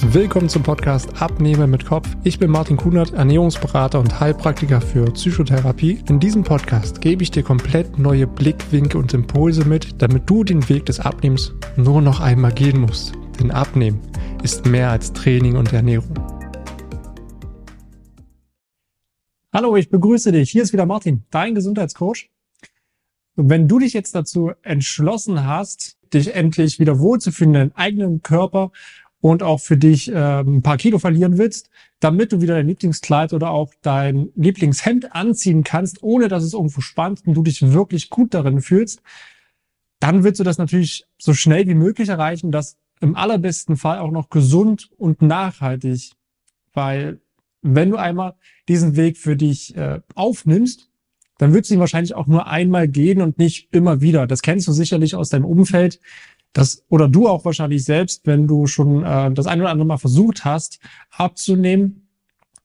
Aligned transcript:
Willkommen 0.00 0.48
zum 0.48 0.62
Podcast 0.62 1.20
Abnehmen 1.20 1.70
mit 1.70 1.84
Kopf. 1.84 2.08
Ich 2.22 2.38
bin 2.38 2.52
Martin 2.52 2.76
Kunert, 2.76 3.14
Ernährungsberater 3.14 3.98
und 3.98 4.20
Heilpraktiker 4.20 4.80
für 4.80 5.04
Psychotherapie. 5.06 5.98
In 6.08 6.20
diesem 6.20 6.44
Podcast 6.44 7.00
gebe 7.00 7.24
ich 7.24 7.32
dir 7.32 7.42
komplett 7.42 7.98
neue 7.98 8.28
Blickwinkel 8.28 9.00
und 9.00 9.12
Impulse 9.12 9.64
mit, 9.64 10.00
damit 10.00 10.30
du 10.30 10.44
den 10.44 10.66
Weg 10.68 10.86
des 10.86 11.00
Abnehmens 11.00 11.52
nur 11.76 12.00
noch 12.00 12.20
einmal 12.20 12.52
gehen 12.52 12.80
musst. 12.80 13.12
Denn 13.40 13.50
Abnehmen 13.50 14.00
ist 14.44 14.66
mehr 14.66 14.90
als 14.90 15.12
Training 15.12 15.56
und 15.56 15.72
Ernährung. 15.72 16.14
Hallo, 19.52 19.74
ich 19.76 19.90
begrüße 19.90 20.30
dich. 20.30 20.52
Hier 20.52 20.62
ist 20.62 20.72
wieder 20.72 20.86
Martin, 20.86 21.24
dein 21.30 21.56
Gesundheitscoach. 21.56 22.30
Wenn 23.34 23.66
du 23.66 23.80
dich 23.80 23.94
jetzt 23.94 24.14
dazu 24.14 24.52
entschlossen 24.62 25.44
hast, 25.44 25.98
dich 26.14 26.34
endlich 26.34 26.78
wieder 26.78 27.00
wohlzufühlen 27.00 27.54
in 27.54 27.60
deinem 27.60 27.72
eigenen 27.74 28.22
Körper 28.22 28.70
und 29.20 29.42
auch 29.42 29.60
für 29.60 29.76
dich 29.76 30.10
äh, 30.10 30.40
ein 30.40 30.62
paar 30.62 30.76
Kilo 30.76 30.98
verlieren 30.98 31.38
willst, 31.38 31.70
damit 32.00 32.32
du 32.32 32.40
wieder 32.40 32.54
dein 32.54 32.68
Lieblingskleid 32.68 33.32
oder 33.32 33.50
auch 33.50 33.72
dein 33.82 34.30
Lieblingshemd 34.36 35.14
anziehen 35.14 35.64
kannst, 35.64 36.02
ohne 36.02 36.28
dass 36.28 36.44
es 36.44 36.54
irgendwo 36.54 36.80
spannt 36.80 37.26
und 37.26 37.34
du 37.34 37.42
dich 37.42 37.72
wirklich 37.72 38.10
gut 38.10 38.34
darin 38.34 38.60
fühlst, 38.60 39.02
dann 40.00 40.22
willst 40.22 40.38
du 40.38 40.44
das 40.44 40.58
natürlich 40.58 41.06
so 41.18 41.34
schnell 41.34 41.66
wie 41.66 41.74
möglich 41.74 42.08
erreichen, 42.08 42.52
das 42.52 42.76
im 43.00 43.16
allerbesten 43.16 43.76
Fall 43.76 43.98
auch 43.98 44.10
noch 44.10 44.28
gesund 44.30 44.90
und 44.96 45.22
nachhaltig, 45.22 46.12
weil 46.72 47.20
wenn 47.62 47.90
du 47.90 47.96
einmal 47.96 48.34
diesen 48.68 48.96
Weg 48.96 49.18
für 49.18 49.36
dich 49.36 49.76
äh, 49.76 50.00
aufnimmst, 50.14 50.90
dann 51.38 51.52
wird 51.52 51.64
es 51.64 51.70
ihn 51.70 51.80
wahrscheinlich 51.80 52.14
auch 52.14 52.26
nur 52.26 52.46
einmal 52.46 52.88
gehen 52.88 53.22
und 53.22 53.38
nicht 53.38 53.68
immer 53.72 54.00
wieder. 54.00 54.26
Das 54.26 54.42
kennst 54.42 54.66
du 54.68 54.72
sicherlich 54.72 55.14
aus 55.14 55.28
deinem 55.28 55.44
Umfeld 55.44 56.00
das 56.58 56.84
oder 56.88 57.06
du 57.08 57.28
auch 57.28 57.44
wahrscheinlich 57.44 57.84
selbst, 57.84 58.26
wenn 58.26 58.48
du 58.48 58.66
schon 58.66 59.04
äh, 59.04 59.32
das 59.32 59.46
ein 59.46 59.60
oder 59.60 59.70
andere 59.70 59.86
Mal 59.86 59.98
versucht 59.98 60.44
hast, 60.44 60.80
abzunehmen, 61.10 62.08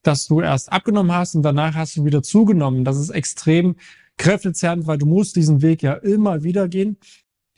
dass 0.01 0.25
du 0.25 0.41
erst 0.41 0.73
abgenommen 0.73 1.11
hast 1.11 1.35
und 1.35 1.43
danach 1.43 1.75
hast 1.75 1.95
du 1.95 2.03
wieder 2.03 2.23
zugenommen. 2.23 2.85
Das 2.85 2.97
ist 2.97 3.11
extrem 3.11 3.75
kräftezehrend, 4.17 4.87
weil 4.87 4.97
du 4.97 5.05
musst 5.05 5.35
diesen 5.35 5.61
Weg 5.61 5.83
ja 5.83 5.93
immer 5.93 6.41
wieder 6.41 6.67
gehen. 6.69 6.97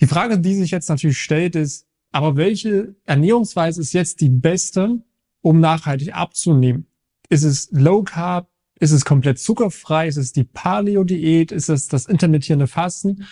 Die 0.02 0.08
Frage, 0.08 0.38
die 0.38 0.56
sich 0.56 0.72
jetzt 0.72 0.90
natürlich 0.90 1.20
stellt, 1.20 1.56
ist, 1.56 1.88
aber 2.12 2.36
welche 2.36 2.96
Ernährungsweise 3.06 3.80
ist 3.80 3.94
jetzt 3.94 4.20
die 4.20 4.30
beste, 4.30 5.02
um 5.40 5.62
nachhaltig 5.62 6.14
abzunehmen? 6.14 6.88
Ist 7.30 7.44
es 7.44 7.70
Low 7.72 8.04
Carb? 8.04 8.50
Ist 8.78 8.92
es 8.92 9.06
komplett 9.06 9.40
zuckerfrei? 9.40 10.10
Ist 10.10 10.18
es 10.18 10.34
die 10.34 10.44
Paleo-Diät? 10.44 11.54
Ist 11.54 11.70
es 11.70 11.88
das 11.88 12.08
intermittierende 12.08 12.68
Fasten? 12.68 13.26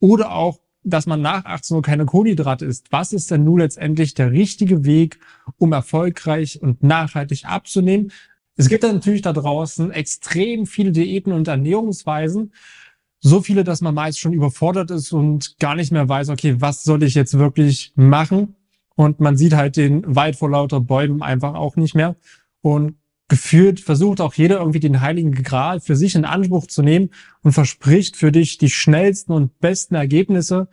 Oder 0.00 0.32
auch 0.32 0.61
dass 0.84 1.06
man 1.06 1.20
nach 1.20 1.44
18 1.44 1.76
Uhr 1.76 1.82
keine 1.82 2.06
Kohlenhydrate 2.06 2.64
isst. 2.64 2.86
Was 2.90 3.12
ist 3.12 3.30
denn 3.30 3.44
nun 3.44 3.60
letztendlich 3.60 4.14
der 4.14 4.32
richtige 4.32 4.84
Weg, 4.84 5.18
um 5.58 5.72
erfolgreich 5.72 6.60
und 6.60 6.82
nachhaltig 6.82 7.44
abzunehmen? 7.44 8.12
Es 8.56 8.68
gibt 8.68 8.84
dann 8.84 8.96
natürlich 8.96 9.22
da 9.22 9.32
draußen 9.32 9.90
extrem 9.92 10.66
viele 10.66 10.92
Diäten 10.92 11.32
und 11.32 11.48
Ernährungsweisen. 11.48 12.52
So 13.20 13.40
viele, 13.40 13.64
dass 13.64 13.80
man 13.80 13.94
meist 13.94 14.18
schon 14.18 14.32
überfordert 14.32 14.90
ist 14.90 15.12
und 15.12 15.58
gar 15.58 15.76
nicht 15.76 15.92
mehr 15.92 16.08
weiß, 16.08 16.28
okay, 16.28 16.60
was 16.60 16.82
soll 16.82 17.02
ich 17.04 17.14
jetzt 17.14 17.38
wirklich 17.38 17.92
machen? 17.94 18.56
Und 18.94 19.20
man 19.20 19.36
sieht 19.36 19.54
halt 19.54 19.76
den 19.76 20.02
Wald 20.14 20.36
vor 20.36 20.50
lauter 20.50 20.80
Bäumen 20.80 21.22
einfach 21.22 21.54
auch 21.54 21.76
nicht 21.76 21.94
mehr. 21.94 22.16
Und 22.60 22.96
gefühlt 23.28 23.80
versucht 23.80 24.20
auch 24.20 24.34
jeder 24.34 24.58
irgendwie 24.58 24.80
den 24.80 25.00
heiligen 25.00 25.32
Gral 25.32 25.80
für 25.80 25.96
sich 25.96 26.14
in 26.14 26.24
Anspruch 26.24 26.66
zu 26.66 26.82
nehmen 26.82 27.10
und 27.42 27.52
verspricht 27.52 28.16
für 28.16 28.32
dich 28.32 28.58
die 28.58 28.70
schnellsten 28.70 29.32
und 29.32 29.58
besten 29.60 29.94
Ergebnisse. 29.94 30.68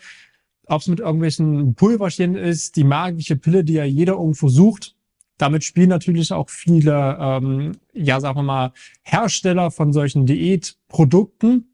Ob 0.65 0.81
es 0.81 0.87
mit 0.87 0.99
irgendwelchen 0.99 1.73
Pulverchen 1.75 2.35
ist, 2.35 2.75
die 2.75 2.83
magische 2.83 3.35
Pille, 3.35 3.63
die 3.63 3.73
ja 3.73 3.85
jeder 3.85 4.13
irgendwo 4.13 4.49
sucht. 4.49 4.95
Damit 5.37 5.63
spielen 5.63 5.89
natürlich 5.89 6.33
auch 6.33 6.49
viele, 6.49 7.17
ähm, 7.19 7.71
ja, 7.93 8.19
sagen 8.19 8.37
wir 8.37 8.43
mal, 8.43 8.73
Hersteller 9.03 9.71
von 9.71 9.93
solchen 9.93 10.25
Diätprodukten. 10.25 11.73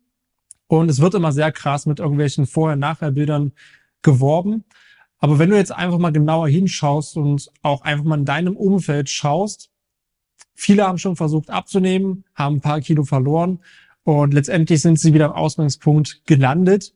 Und 0.68 0.90
es 0.90 1.00
wird 1.00 1.16
immer 1.16 1.32
sehr 1.32 1.52
krass 1.52 1.88
mit 1.88 2.00
irgendwelchen 2.00 2.46
Vorher-Nachher-Bildern 2.46 3.54
geworben. 4.04 4.66
Aber 5.18 5.40
wenn 5.40 5.50
du 5.50 5.58
jetzt 5.58 5.72
einfach 5.72 5.98
mal 5.98 6.12
genauer 6.12 6.48
hinschaust 6.48 7.18
und 7.18 7.52
auch 7.64 7.82
einfach 7.82 8.06
mal 8.06 8.20
in 8.20 8.26
deinem 8.26 8.56
Umfeld 8.56 9.10
schaust, 9.10 9.72
Viele 10.56 10.88
haben 10.88 10.98
schon 10.98 11.16
versucht 11.16 11.50
abzunehmen, 11.50 12.24
haben 12.34 12.56
ein 12.58 12.62
paar 12.62 12.82
Kilo 12.82 13.04
verloren 13.04 13.60
und 14.04 14.34
letztendlich 14.34 14.82
sind 14.82 15.00
sie 15.00 15.14
wieder 15.14 15.26
am 15.26 15.32
Ausgangspunkt 15.34 16.22
gelandet. 16.26 16.94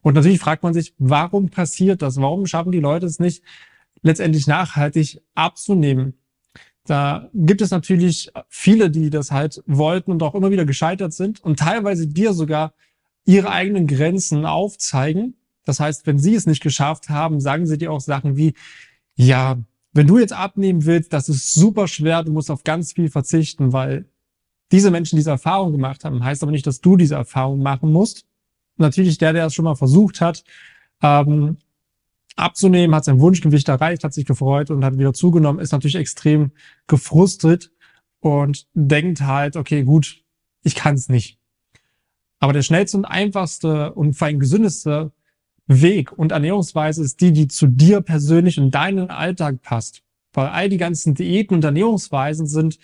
Und 0.00 0.14
natürlich 0.14 0.40
fragt 0.40 0.62
man 0.62 0.74
sich, 0.74 0.94
warum 0.98 1.50
passiert 1.50 2.02
das? 2.02 2.16
Warum 2.16 2.46
schaffen 2.46 2.72
die 2.72 2.80
Leute 2.80 3.06
es 3.06 3.20
nicht, 3.20 3.44
letztendlich 4.02 4.46
nachhaltig 4.46 5.20
abzunehmen? 5.34 6.14
Da 6.84 7.28
gibt 7.32 7.60
es 7.60 7.70
natürlich 7.70 8.32
viele, 8.48 8.90
die 8.90 9.10
das 9.10 9.30
halt 9.30 9.62
wollten 9.66 10.10
und 10.10 10.22
auch 10.22 10.34
immer 10.34 10.50
wieder 10.50 10.64
gescheitert 10.64 11.12
sind 11.12 11.40
und 11.40 11.58
teilweise 11.58 12.08
dir 12.08 12.32
sogar 12.32 12.74
ihre 13.24 13.50
eigenen 13.50 13.86
Grenzen 13.86 14.46
aufzeigen. 14.46 15.34
Das 15.64 15.78
heißt, 15.78 16.06
wenn 16.06 16.18
sie 16.18 16.34
es 16.34 16.46
nicht 16.46 16.62
geschafft 16.62 17.08
haben, 17.08 17.40
sagen 17.40 17.66
sie 17.66 17.78
dir 17.78 17.92
auch 17.92 18.00
Sachen 18.00 18.36
wie, 18.36 18.54
ja, 19.14 19.58
wenn 19.92 20.06
du 20.06 20.18
jetzt 20.18 20.32
abnehmen 20.32 20.84
willst, 20.86 21.12
das 21.12 21.28
ist 21.28 21.52
super 21.52 21.86
schwer, 21.86 22.22
du 22.22 22.32
musst 22.32 22.50
auf 22.50 22.64
ganz 22.64 22.92
viel 22.92 23.10
verzichten, 23.10 23.72
weil 23.72 24.06
diese 24.70 24.90
Menschen 24.90 25.16
diese 25.16 25.30
Erfahrung 25.30 25.72
gemacht 25.72 26.04
haben, 26.04 26.24
heißt 26.24 26.42
aber 26.42 26.52
nicht, 26.52 26.66
dass 26.66 26.80
du 26.80 26.96
diese 26.96 27.14
Erfahrung 27.14 27.62
machen 27.62 27.92
musst. 27.92 28.26
Natürlich 28.76 29.18
der, 29.18 29.34
der 29.34 29.46
es 29.46 29.54
schon 29.54 29.66
mal 29.66 29.74
versucht 29.74 30.22
hat, 30.22 30.44
ähm, 31.02 31.58
abzunehmen, 32.36 32.94
hat 32.94 33.04
sein 33.04 33.20
Wunschgewicht 33.20 33.68
erreicht, 33.68 34.02
hat 34.02 34.14
sich 34.14 34.24
gefreut 34.24 34.70
und 34.70 34.84
hat 34.84 34.98
wieder 34.98 35.12
zugenommen, 35.12 35.60
ist 35.60 35.72
natürlich 35.72 35.96
extrem 35.96 36.52
gefrustet 36.86 37.70
und 38.20 38.66
denkt 38.72 39.20
halt, 39.20 39.56
okay, 39.56 39.82
gut, 39.82 40.22
ich 40.62 40.74
kann 40.74 40.94
es 40.94 41.10
nicht. 41.10 41.38
Aber 42.38 42.54
der 42.54 42.62
schnellste 42.62 42.96
und 42.96 43.04
einfachste 43.04 43.92
und 43.92 44.20
allem 44.22 44.40
gesündeste 44.40 45.12
Weg 45.66 46.12
und 46.12 46.32
Ernährungsweise 46.32 47.02
ist 47.02 47.20
die, 47.20 47.32
die 47.32 47.48
zu 47.48 47.66
dir 47.66 48.00
persönlich 48.00 48.58
und 48.58 48.72
deinen 48.72 49.10
Alltag 49.10 49.62
passt. 49.62 50.02
Weil 50.32 50.48
all 50.48 50.68
die 50.68 50.78
ganzen 50.78 51.14
Diäten 51.14 51.56
und 51.56 51.64
Ernährungsweisen 51.64 52.46
sind 52.46 52.78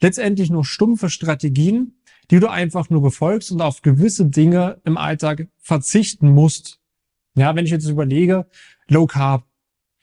letztendlich 0.00 0.50
nur 0.50 0.64
stumpfe 0.64 1.10
Strategien, 1.10 1.94
die 2.30 2.40
du 2.40 2.48
einfach 2.48 2.90
nur 2.90 3.02
befolgst 3.02 3.50
und 3.50 3.60
auf 3.60 3.82
gewisse 3.82 4.26
Dinge 4.26 4.80
im 4.84 4.96
Alltag 4.96 5.48
verzichten 5.58 6.30
musst. 6.30 6.78
Ja, 7.34 7.54
wenn 7.56 7.64
ich 7.64 7.70
jetzt 7.70 7.88
überlege, 7.88 8.46
Low 8.88 9.06
Carb, 9.06 9.44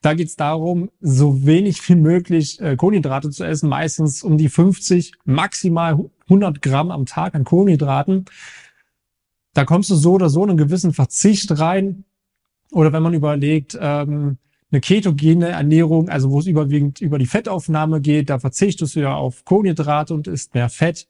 da 0.02 0.14
geht 0.14 0.28
es 0.28 0.36
darum, 0.36 0.92
so 1.00 1.46
wenig 1.46 1.88
wie 1.90 1.96
möglich 1.96 2.62
äh, 2.62 2.76
Kohlenhydrate 2.76 3.30
zu 3.30 3.44
essen, 3.44 3.70
meistens 3.70 4.24
um 4.24 4.38
die 4.38 4.50
50, 4.50 5.14
maximal 5.26 6.10
100 6.26 6.62
Gramm 6.62 6.92
am 6.92 7.06
Tag 7.06 7.36
an 7.36 7.44
Kohlenhydraten. 7.44 8.26
Da 9.54 9.66
kommst 9.66 9.90
du 9.90 9.96
so 9.96 10.14
oder 10.14 10.30
so 10.30 10.44
in 10.44 10.52
einen 10.52 10.58
gewissen 10.58 10.94
Verzicht 10.94 11.60
rein, 11.60 12.06
oder 12.72 12.94
wenn 12.94 13.04
man 13.04 13.14
überlegt, 13.14 13.78
ähm, 13.80 14.38
eine 14.72 14.82
ketogene 14.82 15.48
Ernährung, 15.50 16.10
also 16.10 16.30
wo 16.30 16.40
es 16.40 16.46
überwiegend 16.48 17.00
über 17.00 17.18
die 17.18 17.26
Fettaufnahme 17.26 18.02
geht, 18.02 18.30
da 18.30 18.40
verzichtest 18.40 18.96
du 18.96 19.02
ja 19.02 19.16
auf 19.16 19.46
Kohlenhydrate 19.46 20.14
und 20.14 20.28
isst 20.28 20.54
mehr 20.54 20.70
Fett. 20.70 21.08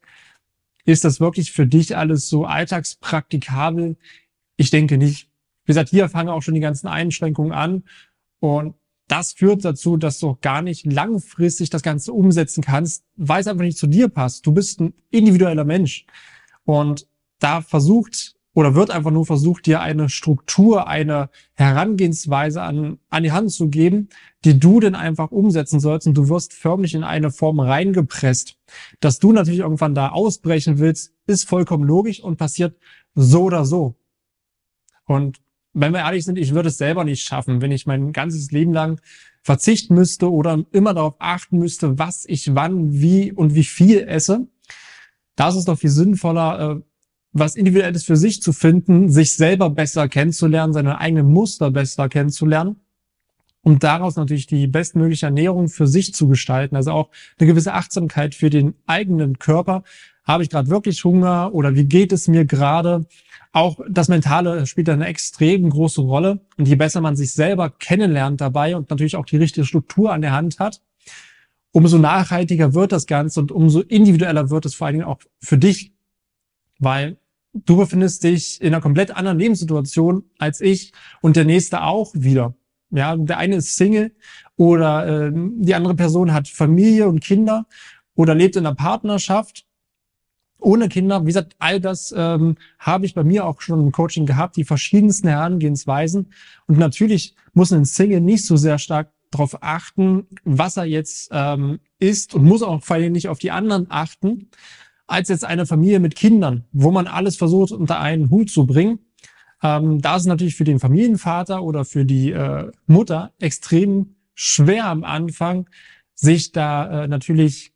Ist 0.85 1.03
das 1.03 1.19
wirklich 1.19 1.51
für 1.51 1.66
dich 1.66 1.97
alles 1.97 2.29
so 2.29 2.46
alltagspraktikabel? 2.46 3.97
Ich 4.56 4.69
denke 4.69 4.97
nicht. 4.97 5.29
Wie 5.66 5.72
gesagt, 5.72 5.90
hier 5.90 6.07
fangen 6.07 6.29
auch 6.29 6.41
schon 6.41 6.53
die 6.53 6.62
ganzen 6.62 6.88
Einschränkungen 6.88 7.51
an. 7.51 7.84
Und 8.40 8.75
das 9.07 9.34
führt 9.34 9.66
dazu, 9.66 9.97
dass 9.97 10.19
du 10.19 10.29
auch 10.29 10.41
gar 10.41 10.62
nicht 10.62 10.85
langfristig 10.85 11.69
das 11.69 11.81
Ganze 11.81 12.13
umsetzen 12.13 12.63
kannst, 12.63 13.03
weil 13.16 13.41
es 13.41 13.47
einfach 13.47 13.66
nicht 13.66 13.78
zu 13.78 13.88
dir 13.88 14.07
passt. 14.07 14.46
Du 14.46 14.53
bist 14.53 14.79
ein 14.79 14.94
individueller 15.09 15.66
Mensch. 15.66 16.06
Und 16.63 17.07
da 17.40 17.62
versucht 17.62 18.37
oder 18.57 18.73
wird 18.73 18.90
einfach 18.90 19.12
nur 19.12 19.23
versucht, 19.23 19.68
dir 19.68 19.81
eine 19.81 20.09
Struktur, 20.09 20.88
eine 20.88 21.29
Herangehensweise 21.53 22.63
an, 22.63 22.97
an 23.12 23.22
die 23.22 23.31
Hand 23.31 23.51
zu 23.51 23.69
geben, 23.69 24.09
die 24.45 24.59
du 24.59 24.79
denn 24.79 24.95
einfach 24.95 25.29
umsetzen 25.29 25.79
sollst 25.79 26.08
und 26.08 26.16
du 26.16 26.28
wirst 26.28 26.53
förmlich 26.55 26.96
in 26.96 27.03
eine 27.03 27.29
Form 27.29 27.59
reingepresst. 27.59 28.58
Dass 28.99 29.20
du 29.20 29.32
natürlich 29.32 29.59
irgendwann 29.59 29.93
da 29.93 30.09
ausbrechen 30.09 30.79
willst, 30.79 31.14
ist 31.28 31.47
vollkommen 31.47 31.84
logisch 31.84 32.20
und 32.20 32.37
passiert 32.37 32.76
so 33.14 33.43
oder 33.43 33.64
so. 33.64 33.93
Und 35.05 35.40
wenn 35.73 35.93
wir 35.93 35.99
ehrlich 35.99 36.26
sind, 36.26 36.40
ich 36.40 36.55
würde 36.55 36.70
es 36.70 36.79
selber 36.79 37.03
nicht 37.03 37.22
schaffen, 37.22 37.61
wenn 37.61 37.72
ich 37.72 37.85
mein 37.85 38.11
ganzes 38.11 38.49
Leben 38.49 38.73
lang 38.73 38.99
verzichten 39.43 39.93
müsste 39.93 40.32
oder 40.32 40.66
immer 40.72 40.96
darauf 40.96 41.14
achten 41.20 41.59
müsste, 41.59 41.99
was 41.99 42.26
ich 42.26 42.55
wann, 42.55 42.91
wie 42.91 43.32
und 43.32 43.53
wie 43.53 43.64
viel 43.64 43.99
esse. 43.99 44.47
Da 45.35 45.49
ist 45.49 45.66
doch 45.66 45.78
viel 45.78 45.91
sinnvoller, 45.91 46.72
äh, 46.72 46.82
was 47.39 47.55
Individuelles 47.55 48.03
für 48.03 48.17
sich 48.17 48.41
zu 48.41 48.53
finden, 48.53 49.09
sich 49.09 49.35
selber 49.35 49.69
besser 49.69 50.07
kennenzulernen, 50.07 50.73
seine 50.73 50.99
eigenen 50.99 51.31
Muster 51.31 51.72
besser 51.72 52.09
kennenzulernen 52.09 52.78
um 53.67 53.79
daraus 53.79 54.16
natürlich 54.16 54.47
die 54.47 54.66
bestmögliche 54.66 55.25
Ernährung 55.25 55.67
für 55.67 55.87
sich 55.87 56.13
zu 56.13 56.29
gestalten. 56.29 56.78
Also 56.78 56.91
auch 56.91 57.09
eine 57.37 57.47
gewisse 57.47 57.73
Achtsamkeit 57.73 58.34
für 58.34 58.49
den 58.49 58.75
eigenen 58.85 59.39
Körper. 59.39 59.84
Habe 60.23 60.43
ich 60.43 60.49
gerade 60.49 60.69
wirklich 60.69 61.03
Hunger 61.03 61.53
oder 61.53 61.75
wie 61.75 61.84
geht 61.84 62.13
es 62.13 62.29
mir 62.29 62.45
gerade? 62.45 63.05
Auch 63.51 63.81
das 63.89 64.07
Mentale 64.07 64.66
spielt 64.67 64.87
eine 64.87 65.07
extrem 65.07 65.69
große 65.69 65.99
Rolle. 65.99 66.39
Und 66.57 66.66
je 66.66 66.75
besser 66.75 67.01
man 67.01 67.17
sich 67.17 67.34
selber 67.34 67.69
kennenlernt 67.69 68.39
dabei 68.39 68.78
und 68.78 68.89
natürlich 68.89 69.17
auch 69.17 69.25
die 69.25 69.35
richtige 69.35 69.66
Struktur 69.66 70.13
an 70.13 70.22
der 70.22 70.31
Hand 70.31 70.59
hat, 70.59 70.81
umso 71.73 71.97
nachhaltiger 71.97 72.73
wird 72.73 72.93
das 72.93 73.05
Ganze 73.05 73.41
und 73.41 73.51
umso 73.51 73.81
individueller 73.81 74.49
wird 74.49 74.66
es 74.66 74.75
vor 74.75 74.87
allen 74.87 74.99
Dingen 74.99 75.07
auch 75.07 75.19
für 75.41 75.57
dich, 75.57 75.91
weil 76.79 77.17
du 77.66 77.78
befindest 77.78 78.24
dich 78.24 78.62
in 78.62 78.68
einer 78.68 78.82
komplett 78.82 79.12
anderen 79.16 79.40
Lebenssituation 79.40 80.24
als 80.38 80.62
ich 80.62 80.92
und 81.22 81.36
der 81.36 81.46
nächste 81.46 81.84
auch 81.84 82.12
wieder. 82.14 82.56
Ja, 82.90 83.16
der 83.18 83.38
eine 83.38 83.58
ist 83.58 83.76
Single 83.76 84.16
oder 84.56 85.28
äh, 85.28 85.32
die 85.34 85.76
andere 85.76 85.96
Person 85.96 86.34
hat 86.34 86.48
Familie 86.48 87.08
und 87.08 87.20
Kinder 87.20 87.66
oder 88.16 88.34
lebt 88.34 88.56
in 88.56 88.66
einer 88.66 88.76
Partnerschaft 88.76 89.66
ohne 90.59 90.90
Kinder. 90.90 91.22
Wie 91.24 91.28
gesagt, 91.28 91.56
all 91.59 91.80
das 91.80 92.14
ähm, 92.16 92.58
habe 92.80 93.06
ich 93.06 93.14
bei 93.14 93.24
mir 93.24 93.46
auch 93.46 93.62
schon 93.62 93.80
im 93.80 93.92
Coaching 93.92 94.26
gehabt, 94.26 94.58
die 94.58 94.64
verschiedensten 94.64 95.28
Herangehensweisen. 95.28 96.32
Und 96.68 96.78
natürlich 96.78 97.36
muss 97.54 97.72
ein 97.72 97.86
Single 97.86 98.22
nicht 98.22 98.46
so 98.46 98.58
sehr 98.58 98.80
stark 98.80 99.12
darauf 99.32 99.62
achten, 99.62 100.26
was 100.46 100.78
er 100.78 100.86
jetzt 100.86 101.30
ähm, 101.32 101.80
ist 102.00 102.34
und 102.34 102.46
muss 102.46 102.64
auch 102.64 102.84
vor 102.84 102.96
allem 102.96 103.12
nicht 103.12 103.28
auf 103.28 103.40
die 103.40 103.52
anderen 103.52 103.88
achten, 103.90 104.50
als 105.08 105.30
jetzt 105.30 105.46
eine 105.46 105.66
Familie 105.66 106.00
mit 106.00 106.16
Kindern, 106.16 106.66
wo 106.72 106.92
man 106.92 107.08
alles 107.08 107.38
versucht 107.38 107.72
unter 107.72 108.00
einen 108.00 108.30
Hut 108.30 108.50
zu 108.50 108.68
bringen. 108.68 109.00
Ähm, 109.64 110.02
da 110.02 110.18
ist 110.18 110.26
natürlich 110.26 110.56
für 110.56 110.66
den 110.66 110.80
Familienvater 110.80 111.64
oder 111.64 111.86
für 111.86 112.06
die 112.06 112.32
äh, 112.32 112.70
Mutter 112.86 113.32
extrem 113.40 114.16
schwer 114.36 114.86
am 114.86 115.04
Anfang, 115.04 115.70
sich 116.14 116.52
da 116.52 117.04
äh, 117.04 117.08
natürlich 117.08 117.74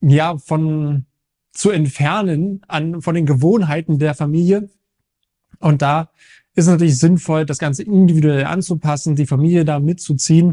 ja 0.00 0.36
von 0.38 1.06
zu 1.52 1.70
entfernen 1.70 2.60
an 2.68 3.00
von 3.00 3.14
den 3.14 3.26
Gewohnheiten 3.26 3.98
der 3.98 4.14
Familie. 4.14 4.68
Und 5.58 5.80
da 5.80 6.10
ist 6.54 6.66
natürlich 6.66 6.98
sinnvoll, 6.98 7.46
das 7.46 7.58
Ganze 7.58 7.82
individuell 7.82 8.44
anzupassen, 8.44 9.16
die 9.16 9.26
Familie 9.26 9.64
da 9.64 9.80
mitzuziehen. 9.80 10.48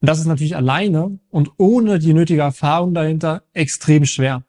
Und 0.00 0.08
das 0.08 0.18
ist 0.18 0.26
natürlich 0.26 0.56
alleine 0.56 1.18
und 1.30 1.52
ohne 1.58 1.98
die 1.98 2.14
nötige 2.14 2.40
Erfahrung 2.40 2.94
dahinter 2.94 3.42
extrem 3.52 4.04
schwer. 4.06 4.44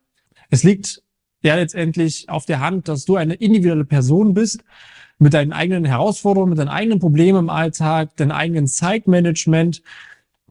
Es 0.49 0.63
liegt 0.63 1.01
ja 1.41 1.55
letztendlich 1.55 2.29
auf 2.29 2.45
der 2.45 2.59
Hand, 2.59 2.87
dass 2.87 3.05
du 3.05 3.15
eine 3.15 3.35
individuelle 3.35 3.85
Person 3.85 4.33
bist 4.33 4.63
mit 5.19 5.33
deinen 5.33 5.53
eigenen 5.53 5.85
Herausforderungen, 5.85 6.51
mit 6.51 6.59
deinen 6.59 6.67
eigenen 6.69 6.99
Problemen 6.99 7.39
im 7.39 7.49
Alltag, 7.49 8.15
deinem 8.17 8.31
eigenen 8.31 8.67
Zeitmanagement, 8.67 9.81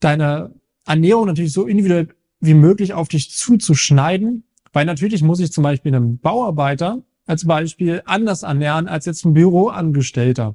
deine 0.00 0.52
Ernährung 0.86 1.26
natürlich 1.26 1.52
so 1.52 1.66
individuell 1.66 2.08
wie 2.40 2.54
möglich 2.54 2.92
auf 2.92 3.08
dich 3.08 3.30
zuzuschneiden, 3.30 4.44
weil 4.72 4.84
natürlich 4.84 5.22
muss 5.22 5.40
ich 5.40 5.52
zum 5.52 5.64
Beispiel 5.64 5.94
einem 5.94 6.18
Bauarbeiter 6.18 7.02
als 7.26 7.46
Beispiel 7.46 8.02
anders 8.04 8.42
ernähren 8.42 8.88
als 8.88 9.06
jetzt 9.06 9.24
ein 9.24 9.34
Büroangestellter 9.34 10.54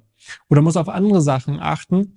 oder 0.49 0.61
muss 0.61 0.77
auf 0.77 0.89
andere 0.89 1.21
Sachen 1.21 1.59
achten. 1.59 2.15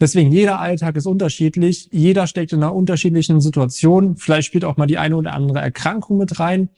Deswegen 0.00 0.32
jeder 0.32 0.58
Alltag 0.58 0.96
ist 0.96 1.06
unterschiedlich, 1.06 1.88
jeder 1.92 2.26
steckt 2.26 2.52
in 2.52 2.62
einer 2.62 2.74
unterschiedlichen 2.74 3.40
Situation. 3.40 4.16
Vielleicht 4.16 4.46
spielt 4.46 4.64
auch 4.64 4.76
mal 4.76 4.86
die 4.86 4.98
eine 4.98 5.16
oder 5.16 5.32
andere 5.32 5.60
Erkrankung 5.60 6.18
mit 6.18 6.40
rein. 6.40 6.70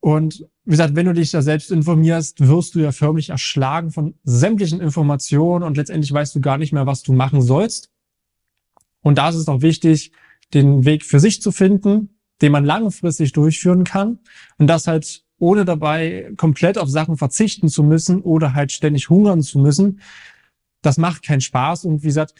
Und 0.00 0.46
wie 0.64 0.70
gesagt, 0.70 0.94
wenn 0.94 1.06
du 1.06 1.14
dich 1.14 1.30
da 1.30 1.42
selbst 1.42 1.72
informierst, 1.72 2.46
wirst 2.46 2.74
du 2.74 2.80
ja 2.80 2.92
förmlich 2.92 3.30
erschlagen 3.30 3.90
von 3.90 4.14
sämtlichen 4.24 4.80
Informationen 4.80 5.64
und 5.64 5.76
letztendlich 5.76 6.12
weißt 6.12 6.34
du 6.34 6.40
gar 6.40 6.58
nicht 6.58 6.72
mehr, 6.72 6.86
was 6.86 7.02
du 7.02 7.12
machen 7.12 7.42
sollst. 7.42 7.90
Und 9.02 9.18
da 9.18 9.28
ist 9.28 9.36
es 9.36 9.48
auch 9.48 9.62
wichtig, 9.62 10.12
den 10.54 10.84
Weg 10.84 11.04
für 11.04 11.20
sich 11.20 11.42
zu 11.42 11.52
finden, 11.52 12.18
den 12.42 12.52
man 12.52 12.64
langfristig 12.64 13.32
durchführen 13.32 13.84
kann 13.84 14.18
und 14.58 14.66
das 14.66 14.86
halt 14.86 15.24
ohne 15.38 15.64
dabei 15.64 16.32
komplett 16.36 16.78
auf 16.78 16.88
Sachen 16.88 17.16
verzichten 17.16 17.68
zu 17.68 17.82
müssen 17.82 18.20
oder 18.22 18.54
halt 18.54 18.72
ständig 18.72 19.10
hungern 19.10 19.42
zu 19.42 19.58
müssen. 19.58 20.00
Das 20.82 20.98
macht 20.98 21.22
keinen 21.22 21.40
Spaß 21.40 21.84
und 21.84 22.02
wie 22.02 22.08
gesagt, 22.08 22.34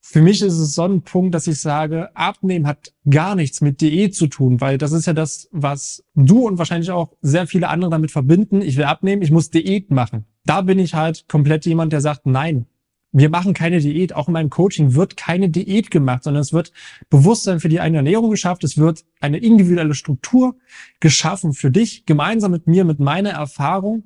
für 0.00 0.22
mich 0.22 0.40
ist 0.42 0.58
es 0.58 0.74
so 0.74 0.84
ein 0.84 1.02
Punkt, 1.02 1.34
dass 1.34 1.46
ich 1.46 1.60
sage, 1.60 2.14
Abnehmen 2.16 2.66
hat 2.66 2.94
gar 3.10 3.34
nichts 3.34 3.60
mit 3.60 3.80
Diät 3.80 4.14
zu 4.14 4.26
tun, 4.26 4.60
weil 4.60 4.78
das 4.78 4.92
ist 4.92 5.06
ja 5.06 5.12
das, 5.12 5.48
was 5.52 6.04
du 6.14 6.46
und 6.46 6.56
wahrscheinlich 6.56 6.90
auch 6.90 7.12
sehr 7.20 7.46
viele 7.46 7.68
andere 7.68 7.90
damit 7.90 8.10
verbinden. 8.10 8.62
Ich 8.62 8.76
will 8.76 8.84
abnehmen, 8.84 9.22
ich 9.22 9.30
muss 9.30 9.50
Diät 9.50 9.90
machen. 9.90 10.24
Da 10.46 10.62
bin 10.62 10.78
ich 10.78 10.94
halt 10.94 11.28
komplett 11.28 11.66
jemand, 11.66 11.92
der 11.92 12.00
sagt, 12.00 12.24
nein, 12.24 12.66
wir 13.12 13.30
machen 13.30 13.54
keine 13.54 13.80
Diät. 13.80 14.14
Auch 14.14 14.28
in 14.28 14.34
meinem 14.34 14.50
Coaching 14.50 14.94
wird 14.94 15.16
keine 15.16 15.50
Diät 15.50 15.90
gemacht, 15.90 16.24
sondern 16.24 16.42
es 16.42 16.52
wird 16.52 16.72
Bewusstsein 17.10 17.60
für 17.60 17.68
die 17.68 17.80
eigene 17.80 17.98
Ernährung 17.98 18.30
geschafft. 18.30 18.64
Es 18.64 18.78
wird 18.78 19.04
eine 19.20 19.38
individuelle 19.38 19.94
Struktur 19.94 20.56
geschaffen 21.00 21.52
für 21.52 21.70
dich, 21.70 22.06
gemeinsam 22.06 22.52
mit 22.52 22.66
mir, 22.66 22.84
mit 22.84 23.00
meiner 23.00 23.30
Erfahrung. 23.30 24.04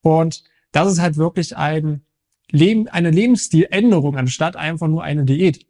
Und 0.00 0.44
das 0.72 0.90
ist 0.92 1.00
halt 1.00 1.16
wirklich 1.16 1.56
ein 1.56 2.02
Leben, 2.50 2.88
eine 2.88 3.10
Lebensstiländerung 3.10 4.16
anstatt 4.16 4.56
einfach 4.56 4.88
nur 4.88 5.02
eine 5.02 5.24
Diät. 5.24 5.66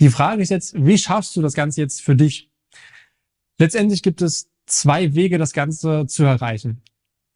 Die 0.00 0.10
Frage 0.10 0.42
ist 0.42 0.50
jetzt, 0.50 0.74
wie 0.76 0.98
schaffst 0.98 1.34
du 1.36 1.42
das 1.42 1.54
Ganze 1.54 1.80
jetzt 1.80 2.02
für 2.02 2.14
dich? 2.14 2.50
Letztendlich 3.58 4.02
gibt 4.02 4.22
es 4.22 4.50
zwei 4.66 5.14
Wege, 5.14 5.38
das 5.38 5.52
Ganze 5.52 6.06
zu 6.06 6.24
erreichen. 6.24 6.82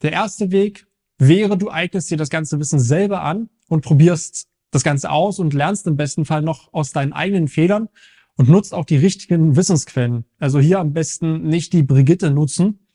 Der 0.02 0.12
erste 0.12 0.50
Weg 0.52 0.86
wäre, 1.18 1.56
du 1.56 1.70
eignest 1.70 2.10
dir 2.10 2.16
das 2.16 2.30
ganze 2.30 2.58
Wissen 2.60 2.78
selber 2.78 3.22
an 3.22 3.48
und 3.68 3.82
probierst 3.82 4.48
das 4.70 4.82
Ganze 4.82 5.10
aus 5.10 5.38
und 5.38 5.54
lernst 5.54 5.86
im 5.86 5.96
besten 5.96 6.24
Fall 6.24 6.42
noch 6.42 6.72
aus 6.72 6.92
deinen 6.92 7.12
eigenen 7.12 7.48
Fehlern 7.48 7.88
und 8.36 8.48
nutzt 8.48 8.74
auch 8.74 8.84
die 8.84 8.96
richtigen 8.96 9.56
Wissensquellen. 9.56 10.24
Also 10.38 10.60
hier 10.60 10.80
am 10.80 10.92
besten 10.92 11.42
nicht 11.42 11.72
die 11.72 11.82
Brigitte 11.82 12.30
nutzen. 12.30 12.86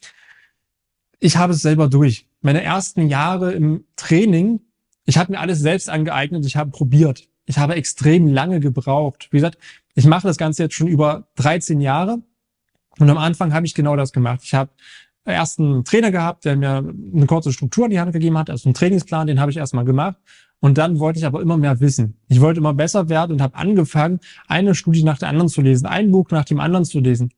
Ich 1.20 1.38
habe 1.38 1.54
es 1.54 1.62
selber 1.62 1.88
durch. 1.88 2.28
Meine 2.42 2.64
ersten 2.64 3.08
Jahre 3.08 3.54
im 3.54 3.86
Training, 3.96 4.62
ich 5.08 5.18
habe 5.18 5.32
mir 5.32 5.40
alles 5.40 5.60
selbst 5.60 5.90
angeeignet, 5.90 6.46
ich 6.46 6.56
habe 6.56 6.70
probiert. 6.70 7.28
Ich 7.46 7.58
habe 7.58 7.76
extrem 7.76 8.28
lange 8.28 8.60
gebraucht. 8.60 9.30
Wie 9.32 9.38
gesagt, 9.38 9.58
ich 9.96 10.06
mache 10.06 10.28
das 10.28 10.38
Ganze 10.38 10.64
jetzt 10.64 10.76
schon 10.76 10.88
über 10.88 11.28
13 11.36 11.82
Jahre 11.82 12.22
und 13.00 13.10
am 13.10 13.18
Anfang 13.18 13.54
habe 13.54 13.66
ich 13.66 13.74
genau 13.74 13.96
das 13.96 14.12
gemacht. 14.12 14.42
Ich 14.44 14.54
habe 14.54 14.70
erst 15.26 15.60
einen 15.60 15.86
Trainer 15.86 16.12
gehabt, 16.12 16.46
der 16.46 16.58
mir 16.58 16.78
eine 16.78 17.26
kurze 17.26 17.54
Struktur 17.54 17.86
in 17.86 17.92
die 17.92 18.00
Hand 18.00 18.12
gegeben 18.12 18.38
hat, 18.38 18.50
also 18.50 18.68
einen 18.68 18.74
Trainingsplan, 18.74 19.28
den 19.28 19.40
habe 19.40 19.50
ich 19.50 19.58
erstmal 19.58 19.86
gemacht. 19.86 20.18
Und 20.60 20.78
dann 20.78 21.00
wollte 21.00 21.20
ich 21.20 21.26
aber 21.26 21.42
immer 21.42 21.58
mehr 21.58 21.80
wissen. 21.80 22.20
Ich 22.28 22.42
wollte 22.42 22.60
immer 22.60 22.74
besser 22.74 23.10
werden 23.10 23.34
und 23.34 23.42
habe 23.42 23.56
angefangen, 23.56 24.20
eine 24.48 24.74
Studie 24.74 25.04
nach 25.04 25.20
der 25.20 25.30
anderen 25.30 25.50
zu 25.50 25.62
lesen, 25.62 25.86
ein 25.86 26.12
Buch 26.12 26.32
nach 26.32 26.46
dem 26.46 26.60
anderen 26.60 26.84
zu 26.84 27.00
lesen. 27.00 27.32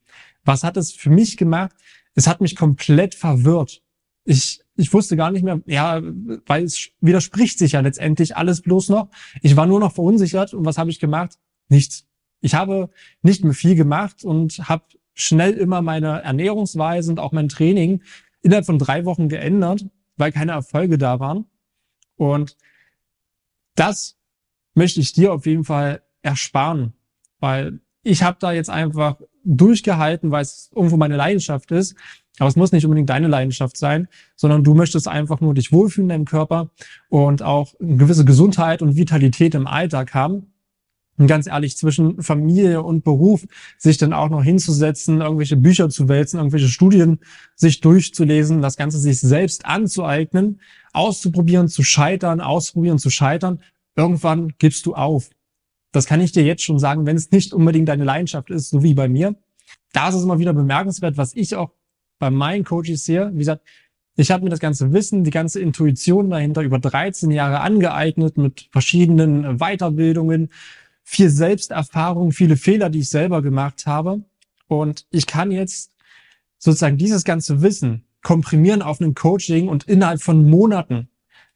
Was 0.46 0.64
hat 0.64 0.78
es 0.78 0.94
für 0.94 1.10
mich 1.10 1.36
gemacht? 1.36 1.72
Es 2.16 2.28
hat 2.28 2.40
mich 2.40 2.56
komplett 2.56 3.16
verwirrt. 3.16 3.82
Ich, 4.24 4.62
ich 4.80 4.94
wusste 4.94 5.18
gar 5.18 5.30
nicht 5.30 5.44
mehr, 5.44 5.62
ja, 5.66 6.02
weil 6.46 6.64
es 6.64 6.90
widerspricht 7.02 7.60
sich 7.60 7.74
ja 7.74 7.82
letztendlich 7.82 8.38
alles 8.38 8.62
bloß 8.62 8.90
noch. 8.90 9.10
Ich 9.42 9.56
war 9.58 9.66
nur 9.66 9.80
noch 9.80 9.94
verunsichert 9.94 10.54
und 10.54 10.66
was 10.66 10.78
habe 10.78 10.90
ich 10.90 11.00
gemacht? 11.00 11.38
Nichts. 11.68 12.08
Ich 12.40 12.56
habe 12.56 12.90
nicht 13.22 13.44
mehr 13.44 13.54
viel 13.54 13.76
gemacht 13.76 14.24
und 14.24 14.70
habe 14.70 14.86
schnell 15.14 15.52
immer 15.54 15.82
meine 15.82 16.22
Ernährungsweise 16.22 17.12
und 17.12 17.20
auch 17.20 17.34
mein 17.34 17.50
Training 17.50 18.02
innerhalb 18.42 18.66
von 18.66 18.80
drei 18.80 19.04
Wochen 19.04 19.28
geändert, 19.28 19.86
weil 20.16 20.32
keine 20.32 20.54
Erfolge 20.54 20.98
da 20.98 21.20
waren. 21.20 21.46
Und 22.16 22.56
das 23.76 24.18
möchte 24.76 25.02
ich 25.02 25.12
dir 25.12 25.34
auf 25.34 25.46
jeden 25.46 25.66
Fall 25.66 26.02
ersparen, 26.22 26.94
weil 27.40 27.82
ich 28.04 28.24
habe 28.24 28.38
da 28.40 28.54
jetzt 28.54 28.70
einfach 28.70 29.20
durchgehalten, 29.44 30.32
weil 30.32 30.44
es 30.44 30.70
irgendwo 30.76 30.98
meine 30.98 31.16
Leidenschaft 31.16 31.72
ist. 31.72 31.96
Aber 32.40 32.48
es 32.48 32.56
muss 32.56 32.72
nicht 32.72 32.86
unbedingt 32.86 33.10
deine 33.10 33.28
Leidenschaft 33.28 33.78
sein, 33.78 34.08
sondern 34.36 34.64
du 34.64 34.74
möchtest 34.74 35.08
einfach 35.08 35.42
nur 35.42 35.54
dich 35.54 35.72
wohlfühlen 35.72 36.10
in 36.10 36.10
deinem 36.10 36.26
Körper 36.26 36.72
und 37.10 37.44
auch 37.44 37.74
eine 37.80 37.98
gewisse 37.98 38.26
Gesundheit 38.26 38.82
und 38.82 38.96
Vitalität 38.96 39.56
im 39.56 39.68
Alltag 39.68 40.14
haben. 40.14 40.54
Und 41.18 41.28
ganz 41.28 41.48
ehrlich, 41.48 41.76
zwischen 41.76 42.22
Familie 42.22 42.82
und 42.82 43.04
Beruf 43.04 43.46
sich 43.78 43.98
dann 43.98 44.14
auch 44.14 44.30
noch 44.30 44.42
hinzusetzen, 44.42 45.20
irgendwelche 45.20 45.58
Bücher 45.58 45.90
zu 45.90 46.08
wälzen, 46.08 46.38
irgendwelche 46.38 46.70
Studien 46.70 47.20
sich 47.56 47.82
durchzulesen, 47.82 48.62
das 48.62 48.78
Ganze 48.78 49.00
sich 49.00 49.20
selbst 49.20 49.66
anzueignen, 49.66 50.62
auszuprobieren, 50.94 51.68
zu 51.68 51.84
scheitern, 51.84 52.40
ausprobieren, 52.40 53.00
zu 53.00 53.10
scheitern, 53.10 53.60
irgendwann 53.98 54.54
gibst 54.60 54.86
du 54.86 54.96
auf. 54.96 55.30
Das 55.92 56.06
kann 56.06 56.22
ich 56.22 56.32
dir 56.32 56.44
jetzt 56.44 56.64
schon 56.64 56.80
sagen, 56.80 57.06
wenn 57.06 57.16
es 57.16 57.32
nicht 57.32 57.54
unbedingt 57.54 57.90
deine 57.90 58.04
Leidenschaft 58.04 58.50
ist, 58.50 58.70
so 58.70 58.84
wie 58.84 58.94
bei 58.94 59.08
mir. 59.08 59.36
Da 59.92 60.10
ist 60.10 60.16
es 60.16 60.24
immer 60.24 60.40
wieder 60.40 60.54
bemerkenswert, 60.54 61.18
was 61.18 61.36
ich 61.36 61.56
auch 61.56 61.72
bei 62.20 62.30
meinen 62.30 62.64
Coaches 62.64 63.06
sehe. 63.06 63.32
Wie 63.34 63.40
gesagt, 63.40 63.64
ich 64.16 64.32
habe 64.32 64.44
mir 64.44 64.50
das 64.50 64.60
ganze 64.60 64.92
Wissen, 64.92 65.24
die 65.24 65.32
ganze 65.32 65.62
Intuition 65.62 66.30
dahinter 66.30 66.62
über 66.62 66.78
13 66.78 67.32
Jahre 67.32 67.62
angeeignet 67.62 68.38
mit 68.38 68.68
verschiedenen 68.72 69.58
Weiterbildungen, 69.60 70.50
viel 71.04 71.30
Selbsterfahrung, 71.30 72.32
viele 72.32 72.58
Fehler, 72.58 72.90
die 72.90 73.00
ich 73.00 73.10
selber 73.10 73.42
gemacht 73.42 73.88
habe. 73.88 74.24
Und 74.68 75.08
ich 75.10 75.26
kann 75.26 75.52
jetzt 75.52 75.94
sozusagen 76.58 76.98
dieses 76.98 77.24
ganze 77.24 77.62
Wissen 77.62 78.04
komprimieren 78.22 78.82
auf 78.82 79.00
einem 79.00 79.16
Coaching 79.16 79.70
und 79.70 79.86
innerhalb 79.86 80.22
von 80.22 80.50
Monaten 80.50 81.10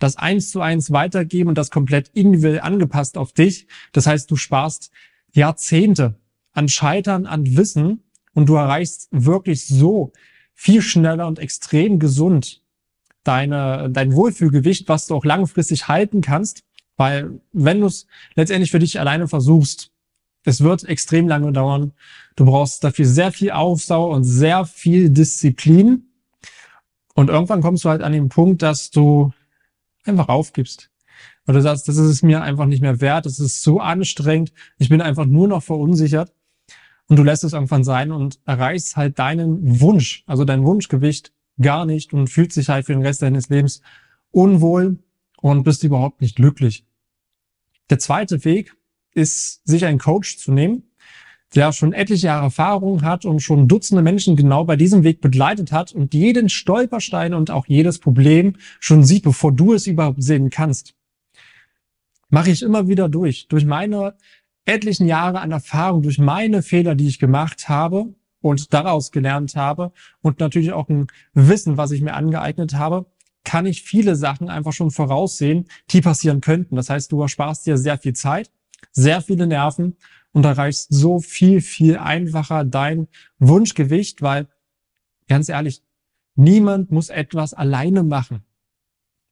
das 0.03 0.17
eins 0.17 0.51
zu 0.51 0.61
eins 0.61 0.91
weitergeben 0.91 1.49
und 1.49 1.57
das 1.57 1.71
komplett 1.71 2.09
individuell 2.13 2.59
angepasst 2.59 3.17
auf 3.17 3.31
dich. 3.31 3.67
Das 3.93 4.05
heißt, 4.05 4.29
du 4.29 4.35
sparst 4.35 4.91
Jahrzehnte 5.31 6.15
an 6.51 6.67
Scheitern, 6.69 7.25
an 7.25 7.57
Wissen 7.57 8.03
und 8.33 8.49
du 8.49 8.55
erreichst 8.55 9.07
wirklich 9.11 9.65
so 9.65 10.11
viel 10.53 10.81
schneller 10.81 11.25
und 11.25 11.39
extrem 11.39 11.99
gesund 11.99 12.61
deine, 13.23 13.89
dein 13.89 14.13
Wohlfühlgewicht, 14.13 14.89
was 14.89 15.07
du 15.07 15.15
auch 15.15 15.25
langfristig 15.25 15.87
halten 15.87 16.21
kannst. 16.21 16.63
Weil 16.97 17.39
wenn 17.53 17.79
du 17.79 17.87
es 17.87 18.05
letztendlich 18.35 18.71
für 18.71 18.79
dich 18.79 18.99
alleine 18.99 19.27
versuchst, 19.27 19.93
Es 20.45 20.61
wird 20.61 20.83
extrem 20.83 21.27
lange 21.27 21.51
dauern. 21.51 21.93
Du 22.35 22.45
brauchst 22.45 22.83
dafür 22.83 23.05
sehr 23.05 23.31
viel 23.31 23.51
Aufsau 23.51 24.11
und 24.11 24.23
sehr 24.23 24.65
viel 24.65 25.09
Disziplin. 25.09 26.07
Und 27.15 27.29
irgendwann 27.29 27.61
kommst 27.61 27.85
du 27.85 27.89
halt 27.89 28.01
an 28.01 28.11
den 28.11 28.29
Punkt, 28.29 28.61
dass 28.61 28.89
du 28.89 29.31
einfach 30.05 30.29
aufgibst. 30.29 30.89
Weil 31.45 31.55
du 31.55 31.61
sagst, 31.61 31.87
das 31.87 31.97
ist 31.97 32.09
es 32.09 32.23
mir 32.23 32.41
einfach 32.41 32.65
nicht 32.65 32.81
mehr 32.81 33.01
wert, 33.01 33.25
das 33.25 33.39
ist 33.39 33.61
so 33.61 33.79
anstrengend, 33.79 34.53
ich 34.77 34.89
bin 34.89 35.01
einfach 35.01 35.25
nur 35.25 35.47
noch 35.47 35.63
verunsichert. 35.63 36.33
Und 37.07 37.17
du 37.17 37.23
lässt 37.23 37.43
es 37.43 37.53
irgendwann 37.53 37.83
sein 37.83 38.11
und 38.11 38.39
erreichst 38.45 38.95
halt 38.95 39.19
deinen 39.19 39.81
Wunsch, 39.81 40.23
also 40.25 40.45
dein 40.45 40.63
Wunschgewicht 40.63 41.33
gar 41.61 41.85
nicht 41.85 42.13
und 42.13 42.29
fühlst 42.29 42.57
dich 42.57 42.69
halt 42.69 42.85
für 42.85 42.93
den 42.93 43.01
Rest 43.01 43.21
deines 43.21 43.49
Lebens 43.49 43.81
unwohl 44.31 44.99
und 45.41 45.63
bist 45.63 45.83
überhaupt 45.83 46.21
nicht 46.21 46.37
glücklich. 46.37 46.85
Der 47.89 47.99
zweite 47.99 48.43
Weg 48.45 48.75
ist, 49.13 49.61
sich 49.67 49.85
einen 49.85 49.99
Coach 49.99 50.37
zu 50.37 50.51
nehmen, 50.51 50.83
der 51.55 51.71
schon 51.71 51.93
etliche 51.93 52.27
Jahre 52.27 52.45
Erfahrung 52.45 53.03
hat 53.03 53.25
und 53.25 53.41
schon 53.41 53.67
Dutzende 53.67 54.01
Menschen 54.01 54.35
genau 54.35 54.65
bei 54.65 54.75
diesem 54.75 55.03
Weg 55.03 55.21
begleitet 55.21 55.71
hat 55.71 55.93
und 55.93 56.13
jeden 56.13 56.49
Stolperstein 56.49 57.33
und 57.33 57.51
auch 57.51 57.65
jedes 57.67 57.99
Problem 57.99 58.55
schon 58.79 59.03
sieht, 59.03 59.23
bevor 59.23 59.51
du 59.51 59.73
es 59.73 59.87
überhaupt 59.87 60.23
sehen 60.23 60.49
kannst. 60.49 60.95
Mache 62.29 62.51
ich 62.51 62.63
immer 62.63 62.87
wieder 62.87 63.09
durch. 63.09 63.47
Durch 63.47 63.65
meine 63.65 64.15
etlichen 64.65 65.07
Jahre 65.07 65.39
an 65.39 65.51
Erfahrung, 65.51 66.01
durch 66.01 66.17
meine 66.17 66.63
Fehler, 66.63 66.95
die 66.95 67.07
ich 67.07 67.19
gemacht 67.19 67.69
habe 67.69 68.13
und 68.41 68.73
daraus 68.73 69.11
gelernt 69.11 69.55
habe 69.55 69.91
und 70.21 70.39
natürlich 70.39 70.71
auch 70.71 70.89
ein 70.89 71.07
Wissen, 71.33 71.77
was 71.77 71.91
ich 71.91 72.01
mir 72.01 72.13
angeeignet 72.13 72.73
habe, 72.73 73.05
kann 73.43 73.65
ich 73.65 73.83
viele 73.83 74.15
Sachen 74.15 74.49
einfach 74.49 74.73
schon 74.73 74.91
voraussehen, 74.91 75.65
die 75.89 76.01
passieren 76.01 76.41
könnten. 76.41 76.75
Das 76.75 76.89
heißt, 76.89 77.11
du 77.11 77.21
ersparst 77.21 77.65
dir 77.65 77.77
sehr 77.77 77.97
viel 77.97 78.13
Zeit, 78.13 78.51
sehr 78.91 79.21
viele 79.21 79.47
Nerven 79.47 79.97
und 80.31 80.45
erreichst 80.45 80.87
so 80.93 81.19
viel, 81.19 81.61
viel 81.61 81.97
einfacher 81.97 82.63
dein 82.65 83.07
Wunschgewicht, 83.39 84.21
weil 84.21 84.47
ganz 85.27 85.49
ehrlich, 85.49 85.83
niemand 86.35 86.91
muss 86.91 87.09
etwas 87.09 87.53
alleine 87.53 88.03
machen. 88.03 88.43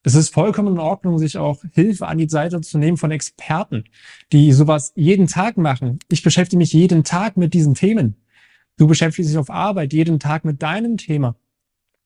Es 0.04 0.16
ist 0.16 0.34
vollkommen 0.34 0.74
in 0.74 0.80
Ordnung, 0.80 1.20
sich 1.20 1.38
auch 1.38 1.64
Hilfe 1.74 2.08
an 2.08 2.18
die 2.18 2.30
Seite 2.30 2.60
zu 2.62 2.80
nehmen 2.80 2.98
von 2.98 3.12
Experten, 3.12 3.84
die 4.32 4.52
sowas 4.52 4.94
jeden 4.96 5.28
Tag 5.28 5.58
machen. 5.58 6.00
Ich 6.10 6.24
beschäftige 6.24 6.58
mich 6.58 6.74
jeden 6.74 7.04
Tag 7.04 7.38
mit 7.38 7.54
diesen 7.54 7.76
Themen. 7.76 8.16
Du 8.78 8.88
beschäftigst 8.88 9.30
dich 9.30 9.38
auf 9.38 9.52
Arbeit 9.52 9.94
jeden 9.94 10.20
Tag 10.20 10.44
mit 10.44 10.64
deinem 10.64 10.98
Thema. 10.98 11.36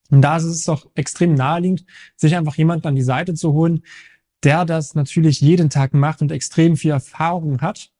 Und 0.09 0.21
da 0.21 0.37
ist 0.37 0.43
es 0.43 0.65
doch 0.65 0.89
extrem 0.95 1.35
naheliegend, 1.35 1.85
sich 2.15 2.35
einfach 2.35 2.55
jemanden 2.55 2.87
an 2.87 2.95
die 2.95 3.01
Seite 3.01 3.33
zu 3.33 3.53
holen, 3.53 3.83
der 4.45 4.63
das 4.63 4.95
natürlich 4.95 5.41
jeden 5.41 5.69
Tag 5.69 5.93
macht 5.93 6.21
und 6.21 6.31
extrem 6.31 6.77
viel 6.77 6.91
Erfahrung 6.91 7.61
hat. 7.61 7.91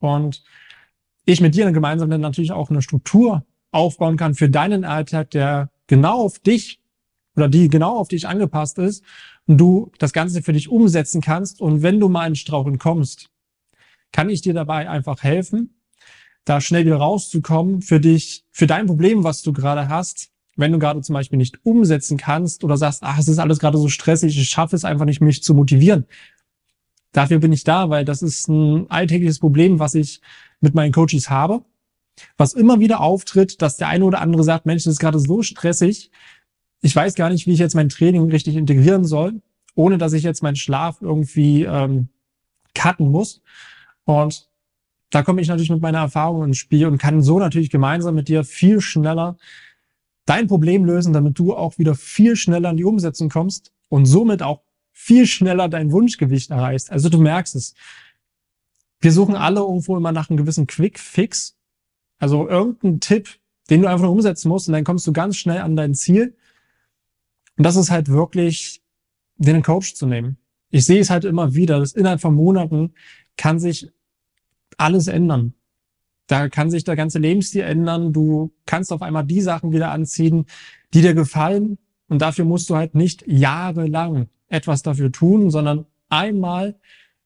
Und 0.00 0.42
ich 1.24 1.40
mit 1.40 1.54
dir 1.54 1.70
gemeinsam 1.72 2.10
dann 2.10 2.20
natürlich 2.20 2.52
auch 2.52 2.68
eine 2.68 2.82
Struktur 2.82 3.46
aufbauen 3.70 4.16
kann 4.16 4.34
für 4.34 4.50
deinen 4.50 4.84
Alltag, 4.84 5.30
der 5.30 5.70
genau 5.86 6.24
auf 6.24 6.38
dich 6.38 6.80
oder 7.36 7.48
die 7.48 7.68
genau 7.68 7.96
auf 7.96 8.08
dich 8.08 8.28
angepasst 8.28 8.78
ist 8.78 9.04
und 9.46 9.58
du 9.58 9.90
das 9.98 10.12
Ganze 10.12 10.42
für 10.42 10.52
dich 10.52 10.68
umsetzen 10.68 11.20
kannst. 11.20 11.60
Und 11.60 11.82
wenn 11.82 12.00
du 12.00 12.08
mal 12.08 12.26
in 12.26 12.36
Straucheln 12.36 12.78
kommst, 12.78 13.30
kann 14.12 14.30
ich 14.30 14.42
dir 14.42 14.54
dabei 14.54 14.88
einfach 14.88 15.22
helfen, 15.22 15.80
da 16.44 16.60
schnell 16.60 16.84
wieder 16.84 16.96
rauszukommen 16.96 17.82
für 17.82 18.00
dich, 18.00 18.44
für 18.50 18.66
dein 18.66 18.86
Problem, 18.86 19.24
was 19.24 19.42
du 19.42 19.52
gerade 19.52 19.88
hast, 19.88 20.30
wenn 20.56 20.72
du 20.72 20.78
gerade 20.78 21.00
zum 21.00 21.14
Beispiel 21.14 21.38
nicht 21.38 21.64
umsetzen 21.64 22.16
kannst 22.16 22.64
oder 22.64 22.76
sagst, 22.76 23.02
ach, 23.02 23.18
es 23.18 23.28
ist 23.28 23.38
alles 23.38 23.58
gerade 23.58 23.78
so 23.78 23.88
stressig, 23.88 24.38
ich 24.38 24.48
schaffe 24.48 24.76
es 24.76 24.84
einfach 24.84 25.04
nicht, 25.04 25.20
mich 25.20 25.42
zu 25.42 25.54
motivieren. 25.54 26.06
Dafür 27.12 27.38
bin 27.38 27.52
ich 27.52 27.64
da, 27.64 27.90
weil 27.90 28.04
das 28.04 28.22
ist 28.22 28.48
ein 28.48 28.90
alltägliches 28.90 29.38
Problem, 29.38 29.78
was 29.78 29.94
ich 29.94 30.20
mit 30.60 30.74
meinen 30.74 30.92
Coaches 30.92 31.30
habe, 31.30 31.64
was 32.36 32.54
immer 32.54 32.80
wieder 32.80 33.00
auftritt, 33.00 33.62
dass 33.62 33.76
der 33.76 33.88
eine 33.88 34.04
oder 34.04 34.20
andere 34.20 34.42
sagt, 34.44 34.66
Mensch, 34.66 34.84
das 34.84 34.94
ist 34.94 35.00
gerade 35.00 35.18
so 35.20 35.42
stressig, 35.42 36.10
ich 36.84 36.94
weiß 36.94 37.14
gar 37.14 37.30
nicht, 37.30 37.46
wie 37.46 37.52
ich 37.52 37.60
jetzt 37.60 37.74
mein 37.74 37.88
Training 37.88 38.30
richtig 38.30 38.56
integrieren 38.56 39.04
soll, 39.04 39.40
ohne 39.74 39.96
dass 39.96 40.12
ich 40.12 40.22
jetzt 40.22 40.42
meinen 40.42 40.56
Schlaf 40.56 40.98
irgendwie 41.00 41.62
ähm, 41.62 42.08
cutten 42.74 43.10
muss. 43.10 43.42
Und 44.04 44.48
da 45.08 45.22
komme 45.22 45.40
ich 45.40 45.48
natürlich 45.48 45.70
mit 45.70 45.80
meiner 45.80 46.00
Erfahrung 46.00 46.44
ins 46.44 46.58
Spiel 46.58 46.86
und 46.86 46.98
kann 46.98 47.22
so 47.22 47.38
natürlich 47.38 47.70
gemeinsam 47.70 48.14
mit 48.14 48.28
dir 48.28 48.44
viel 48.44 48.82
schneller 48.82 49.38
dein 50.26 50.46
Problem 50.46 50.84
lösen, 50.84 51.12
damit 51.12 51.38
du 51.38 51.54
auch 51.54 51.78
wieder 51.78 51.94
viel 51.94 52.36
schneller 52.36 52.70
in 52.70 52.76
die 52.76 52.84
Umsetzung 52.84 53.28
kommst 53.28 53.72
und 53.88 54.06
somit 54.06 54.42
auch 54.42 54.62
viel 54.92 55.26
schneller 55.26 55.68
dein 55.68 55.92
Wunschgewicht 55.92 56.50
erreichst. 56.50 56.90
Also 56.90 57.08
du 57.08 57.20
merkst 57.20 57.56
es. 57.56 57.74
Wir 59.00 59.12
suchen 59.12 59.34
alle 59.34 59.60
irgendwo 59.60 59.96
immer 59.96 60.12
nach 60.12 60.30
einem 60.30 60.38
gewissen 60.38 60.66
Quick 60.66 60.98
Fix. 60.98 61.56
Also 62.18 62.48
irgendeinen 62.48 63.00
Tipp, 63.00 63.28
den 63.68 63.82
du 63.82 63.88
einfach 63.88 64.04
nur 64.04 64.12
umsetzen 64.12 64.48
musst 64.48 64.68
und 64.68 64.72
dann 64.72 64.84
kommst 64.84 65.06
du 65.06 65.12
ganz 65.12 65.36
schnell 65.36 65.58
an 65.58 65.76
dein 65.76 65.94
Ziel. 65.94 66.36
Und 67.56 67.64
das 67.64 67.76
ist 67.76 67.90
halt 67.90 68.08
wirklich, 68.08 68.82
den 69.36 69.62
Coach 69.62 69.94
zu 69.94 70.06
nehmen. 70.06 70.38
Ich 70.70 70.84
sehe 70.84 71.00
es 71.00 71.10
halt 71.10 71.24
immer 71.24 71.54
wieder, 71.54 71.78
dass 71.80 71.92
innerhalb 71.92 72.20
von 72.20 72.34
Monaten 72.34 72.94
kann 73.36 73.58
sich 73.58 73.90
alles 74.76 75.08
ändern. 75.08 75.54
Da 76.26 76.48
kann 76.48 76.70
sich 76.70 76.84
der 76.84 76.96
ganze 76.96 77.18
Lebensstil 77.18 77.62
ändern. 77.62 78.12
Du 78.12 78.52
kannst 78.66 78.92
auf 78.92 79.02
einmal 79.02 79.24
die 79.24 79.40
Sachen 79.40 79.72
wieder 79.72 79.90
anziehen, 79.90 80.46
die 80.94 81.02
dir 81.02 81.14
gefallen. 81.14 81.78
Und 82.08 82.22
dafür 82.22 82.44
musst 82.44 82.70
du 82.70 82.76
halt 82.76 82.94
nicht 82.94 83.24
jahrelang 83.26 84.28
etwas 84.48 84.82
dafür 84.82 85.10
tun, 85.12 85.50
sondern 85.50 85.86
einmal 86.08 86.76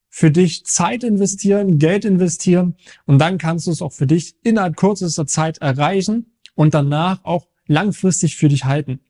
für 0.08 0.30
dich 0.30 0.64
Zeit 0.64 1.04
investieren, 1.04 1.78
Geld 1.78 2.04
investieren 2.04 2.76
und 3.04 3.18
dann 3.18 3.38
kannst 3.38 3.66
du 3.66 3.70
es 3.70 3.82
auch 3.82 3.92
für 3.92 4.06
dich 4.06 4.36
innerhalb 4.42 4.76
kürzester 4.76 5.26
Zeit 5.26 5.58
erreichen 5.58 6.32
und 6.54 6.74
danach 6.74 7.24
auch 7.24 7.46
langfristig 7.66 8.36
für 8.36 8.48
dich 8.48 8.64
halten. 8.64 9.00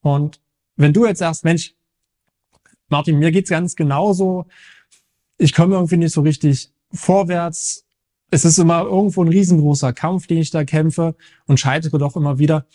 Und 0.00 0.40
wenn 0.76 0.92
du 0.92 1.06
jetzt 1.06 1.18
sagst, 1.18 1.44
Mensch, 1.44 1.74
Martin, 2.88 3.18
mir 3.18 3.30
geht's 3.30 3.50
ganz 3.50 3.76
genauso, 3.76 4.46
ich 5.38 5.52
komme 5.52 5.74
irgendwie 5.74 5.98
nicht 5.98 6.12
so 6.12 6.22
richtig 6.22 6.70
vorwärts, 6.92 7.85
es 8.30 8.44
ist 8.44 8.58
immer 8.58 8.82
irgendwo 8.82 9.22
ein 9.22 9.28
riesengroßer 9.28 9.92
Kampf, 9.92 10.26
den 10.26 10.38
ich 10.38 10.50
da 10.50 10.64
kämpfe 10.64 11.14
und 11.46 11.60
scheitere 11.60 11.98
doch 11.98 12.16
immer 12.16 12.38
wieder, 12.38 12.66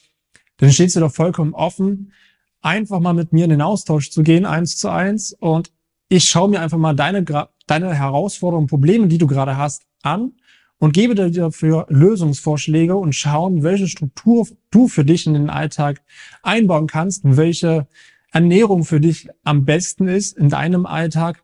dann 0.57 0.71
stehst 0.71 0.95
du 0.95 0.99
doch 0.99 1.11
vollkommen 1.11 1.53
offen, 1.53 2.13
einfach 2.61 2.99
mal 2.99 3.13
mit 3.13 3.33
mir 3.33 3.43
in 3.45 3.49
den 3.49 3.61
Austausch 3.61 4.11
zu 4.11 4.23
gehen, 4.23 4.45
eins 4.45 4.77
zu 4.77 4.89
eins. 4.89 5.33
Und 5.33 5.71
ich 6.07 6.25
schaue 6.25 6.49
mir 6.49 6.61
einfach 6.61 6.77
mal 6.77 6.95
deine, 6.95 7.23
deine 7.67 7.93
Herausforderungen, 7.93 8.67
Probleme, 8.67 9.07
die 9.07 9.17
du 9.17 9.27
gerade 9.27 9.57
hast, 9.57 9.83
an 10.03 10.33
und 10.77 10.93
gebe 10.93 11.15
dir 11.15 11.29
dafür 11.29 11.85
Lösungsvorschläge 11.89 12.95
und 12.95 13.13
schauen, 13.13 13.63
welche 13.63 13.87
Struktur 13.87 14.47
du 14.71 14.87
für 14.87 15.05
dich 15.05 15.27
in 15.27 15.33
den 15.33 15.49
Alltag 15.49 16.01
einbauen 16.43 16.87
kannst, 16.87 17.21
welche 17.23 17.87
Ernährung 18.31 18.83
für 18.83 18.99
dich 18.99 19.27
am 19.43 19.65
besten 19.65 20.07
ist 20.07 20.37
in 20.37 20.49
deinem 20.49 20.85
Alltag 20.85 21.43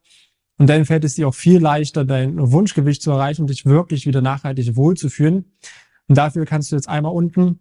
und 0.58 0.68
dann 0.68 0.86
fällt 0.86 1.04
es 1.04 1.16
dir 1.16 1.28
auch 1.28 1.36
viel 1.36 1.60
leichter, 1.60 2.04
dein 2.04 2.52
Wunschgewicht 2.52 3.02
zu 3.02 3.12
erreichen 3.12 3.42
und 3.42 3.50
dich 3.50 3.66
wirklich 3.66 4.08
wieder 4.08 4.22
nachhaltig 4.22 4.76
wohlzufühlen. 4.76 5.46
Und 6.08 6.18
dafür 6.18 6.46
kannst 6.46 6.72
du 6.72 6.76
jetzt 6.76 6.90
einmal 6.90 7.14
unten 7.14 7.60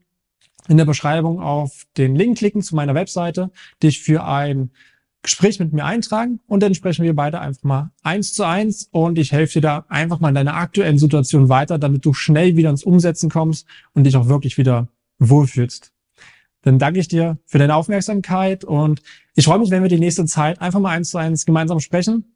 in 0.68 0.78
der 0.78 0.84
Beschreibung 0.86 1.40
auf 1.40 1.84
den 1.96 2.16
Link 2.16 2.38
klicken 2.38 2.62
zu 2.62 2.74
meiner 2.74 2.94
Webseite, 2.94 3.50
dich 3.82 4.00
für 4.00 4.24
ein 4.24 4.70
Gespräch 5.22 5.58
mit 5.58 5.72
mir 5.72 5.84
eintragen 5.84 6.40
und 6.46 6.62
dann 6.62 6.74
sprechen 6.74 7.04
wir 7.04 7.14
beide 7.14 7.40
einfach 7.40 7.64
mal 7.64 7.90
eins 8.02 8.32
zu 8.32 8.44
eins 8.44 8.88
und 8.92 9.18
ich 9.18 9.32
helfe 9.32 9.54
dir 9.54 9.60
da 9.60 9.84
einfach 9.88 10.20
mal 10.20 10.28
in 10.28 10.36
deiner 10.36 10.54
aktuellen 10.54 10.98
Situation 10.98 11.48
weiter, 11.48 11.78
damit 11.78 12.04
du 12.04 12.14
schnell 12.14 12.56
wieder 12.56 12.70
ins 12.70 12.84
Umsetzen 12.84 13.28
kommst 13.28 13.66
und 13.92 14.04
dich 14.04 14.16
auch 14.16 14.28
wirklich 14.28 14.56
wieder 14.56 14.88
wohlfühlst. 15.18 15.92
Dann 16.62 16.78
danke 16.78 17.00
ich 17.00 17.08
dir 17.08 17.38
für 17.44 17.58
deine 17.58 17.74
Aufmerksamkeit 17.74 18.64
und 18.64 19.02
ich 19.34 19.44
freue 19.44 19.58
mich, 19.58 19.70
wenn 19.70 19.82
wir 19.82 19.90
die 19.90 19.98
nächste 19.98 20.24
Zeit 20.26 20.60
einfach 20.60 20.80
mal 20.80 20.90
eins 20.90 21.10
zu 21.10 21.18
eins 21.18 21.44
gemeinsam 21.44 21.80
sprechen 21.80 22.35